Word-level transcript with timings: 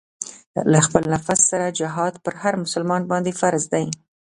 له 0.71 0.79
خپل 0.85 1.03
نفس 1.13 1.39
سره 1.51 1.75
جهاد 1.79 2.13
پر 2.23 2.33
هر 2.43 2.53
مسلمان 2.63 3.01
باندې 3.11 3.31
فرض 3.41 3.63
دی. 3.73 3.85